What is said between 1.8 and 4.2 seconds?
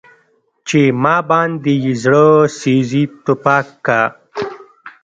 يې زړه سيزي تپاک کا